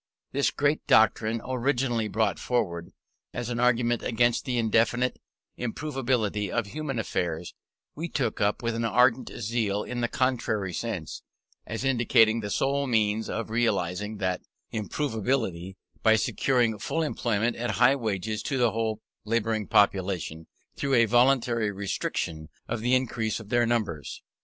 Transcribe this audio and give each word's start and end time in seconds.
This 0.31 0.49
great 0.49 0.87
doctrine, 0.87 1.43
originally 1.45 2.07
brought 2.07 2.39
forward 2.39 2.89
as 3.35 3.49
an 3.51 3.59
argument 3.59 4.01
against 4.01 4.45
the 4.45 4.57
indefinite 4.57 5.19
improvability 5.57 6.51
of 6.51 6.65
human 6.65 6.97
affairs, 6.97 7.53
we 7.93 8.07
took 8.09 8.41
up 8.41 8.63
with 8.63 8.83
ardent 8.83 9.29
zeal 9.37 9.83
in 9.83 10.01
the 10.01 10.07
contrary 10.07 10.73
sense, 10.73 11.21
as 11.67 11.83
indicating 11.83 12.39
the 12.39 12.49
sole 12.49 12.87
means 12.87 13.29
of 13.29 13.51
realizing 13.51 14.17
that 14.17 14.41
improvability 14.71 15.77
by 16.01 16.15
securing 16.15 16.79
full 16.79 17.03
employment 17.03 17.55
at 17.55 17.69
high 17.69 17.95
wages 17.95 18.41
to 18.41 18.57
the 18.57 18.71
whole 18.71 19.03
labouring 19.23 19.67
population 19.67 20.47
through 20.75 20.95
a 20.95 21.05
voluntary 21.05 21.69
restriction 21.69 22.49
of 22.67 22.81
the 22.81 22.95
increase 22.95 23.39
of 23.39 23.49
their 23.49 23.67
numbers. 23.67 24.23